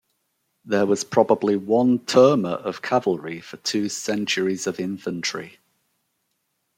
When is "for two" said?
3.39-3.87